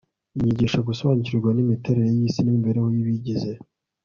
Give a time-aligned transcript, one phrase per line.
[0.35, 3.51] inyigisha gusobanukirwa n'imiterere y'isi n'imibereho y'ibiyigize